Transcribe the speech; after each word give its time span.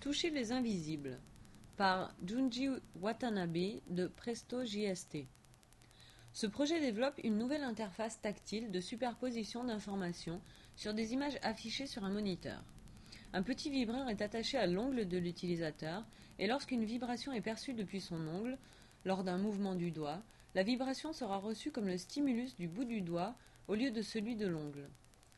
Toucher 0.00 0.30
les 0.30 0.52
invisibles 0.52 1.18
par 1.76 2.14
Junji 2.24 2.68
Watanabe 3.00 3.80
de 3.90 4.06
Presto 4.06 4.64
JST. 4.64 5.26
Ce 6.32 6.46
projet 6.46 6.78
développe 6.80 7.18
une 7.24 7.36
nouvelle 7.36 7.64
interface 7.64 8.20
tactile 8.20 8.70
de 8.70 8.80
superposition 8.80 9.64
d'informations 9.64 10.40
sur 10.76 10.94
des 10.94 11.14
images 11.14 11.36
affichées 11.42 11.88
sur 11.88 12.04
un 12.04 12.10
moniteur. 12.10 12.62
Un 13.32 13.42
petit 13.42 13.70
vibreur 13.70 14.08
est 14.08 14.22
attaché 14.22 14.56
à 14.56 14.68
l'ongle 14.68 15.08
de 15.08 15.18
l'utilisateur 15.18 16.04
et 16.38 16.46
lorsqu'une 16.46 16.84
vibration 16.84 17.32
est 17.32 17.40
perçue 17.40 17.74
depuis 17.74 18.00
son 18.00 18.24
ongle, 18.28 18.56
lors 19.04 19.24
d'un 19.24 19.38
mouvement 19.38 19.74
du 19.74 19.90
doigt, 19.90 20.22
la 20.54 20.62
vibration 20.62 21.12
sera 21.12 21.38
reçue 21.38 21.72
comme 21.72 21.88
le 21.88 21.98
stimulus 21.98 22.54
du 22.56 22.68
bout 22.68 22.84
du 22.84 23.00
doigt 23.00 23.34
au 23.66 23.74
lieu 23.74 23.90
de 23.90 24.02
celui 24.02 24.36
de 24.36 24.46
l'ongle. 24.46 24.88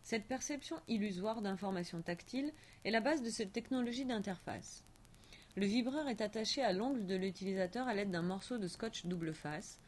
Cette 0.02 0.26
perception 0.26 0.76
illusoire 0.88 1.42
d'informations 1.42 2.02
tactiles 2.02 2.52
est 2.84 2.90
la 2.90 3.00
base 3.00 3.22
de 3.22 3.30
cette 3.30 3.52
technologie 3.52 4.04
d'interface. 4.04 4.84
Le 5.56 5.66
vibreur 5.66 6.08
est 6.08 6.20
attaché 6.20 6.62
à 6.62 6.72
l'ongle 6.72 7.06
de 7.06 7.16
l'utilisateur 7.16 7.88
à 7.88 7.94
l'aide 7.94 8.10
d'un 8.10 8.22
morceau 8.22 8.58
de 8.58 8.68
scotch 8.68 9.06
double 9.06 9.34
face. 9.34 9.78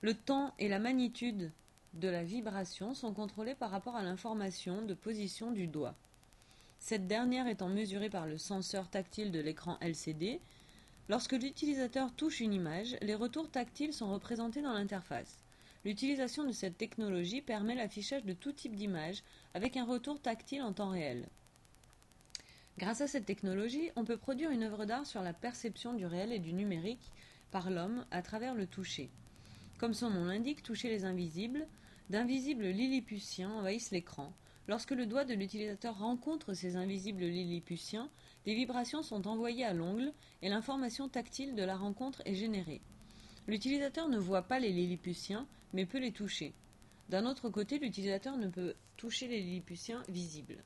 Le 0.00 0.14
temps 0.14 0.54
et 0.58 0.68
la 0.68 0.78
magnitude 0.78 1.52
de 1.94 2.08
la 2.08 2.22
vibration 2.22 2.94
sont 2.94 3.14
contrôlés 3.14 3.54
par 3.54 3.70
rapport 3.70 3.96
à 3.96 4.02
l'information 4.02 4.82
de 4.82 4.94
position 4.94 5.50
du 5.50 5.66
doigt. 5.66 5.96
Cette 6.78 7.06
dernière 7.06 7.48
étant 7.48 7.68
mesurée 7.68 8.10
par 8.10 8.26
le 8.26 8.38
senseur 8.38 8.88
tactile 8.88 9.32
de 9.32 9.40
l'écran 9.40 9.78
LCD, 9.80 10.40
lorsque 11.08 11.32
l'utilisateur 11.32 12.14
touche 12.14 12.40
une 12.40 12.54
image, 12.54 12.96
les 13.02 13.14
retours 13.14 13.50
tactiles 13.50 13.92
sont 13.92 14.12
représentés 14.12 14.62
dans 14.62 14.72
l'interface. 14.72 15.42
L'utilisation 15.84 16.44
de 16.44 16.52
cette 16.52 16.76
technologie 16.76 17.40
permet 17.40 17.74
l'affichage 17.74 18.24
de 18.24 18.32
tout 18.32 18.52
type 18.52 18.74
d'image 18.74 19.22
avec 19.54 19.76
un 19.76 19.84
retour 19.84 20.20
tactile 20.20 20.62
en 20.62 20.72
temps 20.72 20.90
réel. 20.90 21.28
Grâce 22.78 23.00
à 23.00 23.06
cette 23.06 23.26
technologie, 23.26 23.90
on 23.96 24.04
peut 24.04 24.16
produire 24.16 24.50
une 24.50 24.62
œuvre 24.62 24.84
d'art 24.84 25.06
sur 25.06 25.22
la 25.22 25.32
perception 25.32 25.94
du 25.94 26.06
réel 26.06 26.32
et 26.32 26.38
du 26.38 26.52
numérique 26.52 27.10
par 27.50 27.70
l'homme 27.70 28.04
à 28.10 28.22
travers 28.22 28.54
le 28.54 28.66
toucher. 28.66 29.10
Comme 29.78 29.94
son 29.94 30.10
nom 30.10 30.24
l'indique, 30.24 30.62
toucher 30.62 30.88
les 30.88 31.04
invisibles, 31.04 31.66
d'invisibles 32.10 32.66
lilliputiens 32.66 33.50
envahissent 33.50 33.90
l'écran. 33.90 34.32
Lorsque 34.66 34.90
le 34.90 35.06
doigt 35.06 35.24
de 35.24 35.34
l'utilisateur 35.34 35.98
rencontre 35.98 36.52
ces 36.52 36.76
invisibles 36.76 37.24
lilliputiens, 37.24 38.10
des 38.44 38.54
vibrations 38.54 39.02
sont 39.02 39.26
envoyées 39.26 39.64
à 39.64 39.72
l'ongle 39.72 40.12
et 40.42 40.48
l'information 40.48 41.08
tactile 41.08 41.54
de 41.54 41.62
la 41.62 41.76
rencontre 41.76 42.22
est 42.26 42.34
générée. 42.34 42.82
L'utilisateur 43.46 44.08
ne 44.08 44.18
voit 44.18 44.42
pas 44.42 44.60
les 44.60 44.72
lilliputiens, 44.72 45.46
mais 45.72 45.86
peut 45.86 45.98
les 45.98 46.12
toucher. 46.12 46.54
D'un 47.08 47.26
autre 47.26 47.48
côté, 47.48 47.78
l'utilisateur 47.78 48.36
ne 48.36 48.48
peut 48.48 48.74
toucher 48.96 49.28
les 49.28 49.40
lilliputiens 49.40 50.02
visibles. 50.08 50.62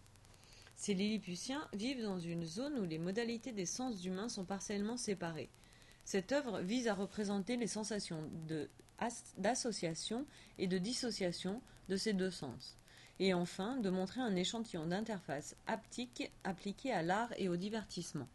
Ces 0.77 0.95
lilliputiens 0.95 1.69
vivent 1.73 2.03
dans 2.03 2.19
une 2.19 2.45
zone 2.45 2.79
où 2.79 2.85
les 2.85 2.99
modalités 2.99 3.53
des 3.53 3.67
sens 3.67 4.05
humains 4.05 4.29
sont 4.29 4.45
partiellement 4.45 4.97
séparées. 4.97 5.51
Cette 6.05 6.33
œuvre 6.33 6.61
vise 6.61 6.89
à 6.89 6.95
représenter 6.95 7.57
les 7.57 7.69
sensations 7.69 8.29
d'association 9.39 10.27
et 10.59 10.67
de 10.67 10.79
dissociation 10.79 11.63
de 11.89 11.97
ces 11.97 12.13
deux 12.13 12.31
sens, 12.31 12.77
et 13.21 13.35
enfin 13.35 13.77
de 13.77 13.91
montrer 13.91 14.21
un 14.21 14.35
échantillon 14.35 14.87
d'interface 14.87 15.55
haptique 15.67 16.33
appliqué 16.43 16.93
à 16.93 17.03
l'art 17.03 17.33
et 17.37 17.49
au 17.49 17.57
divertissement. 17.57 18.29